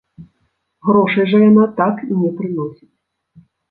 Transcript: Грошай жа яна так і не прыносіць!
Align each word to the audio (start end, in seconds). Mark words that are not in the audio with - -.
Грошай 0.87 1.29
жа 1.33 1.43
яна 1.51 1.69
так 1.83 1.95
і 2.09 2.21
не 2.25 2.35
прыносіць! 2.43 2.93